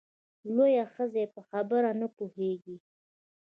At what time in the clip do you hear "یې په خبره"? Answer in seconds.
1.23-1.89